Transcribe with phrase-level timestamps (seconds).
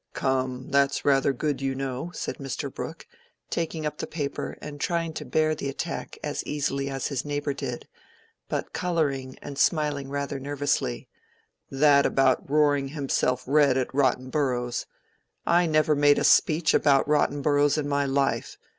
[0.15, 2.73] "Come, that's rather good, you know," said Mr.
[2.73, 3.05] Brooke,
[3.51, 7.53] taking up the paper and trying to bear the attack as easily as his neighbor
[7.53, 7.87] did,
[8.49, 11.07] but coloring and smiling rather nervously;
[11.69, 17.77] "that about roaring himself red at rotten boroughs—I never made a speech about rotten boroughs
[17.77, 18.57] in my life.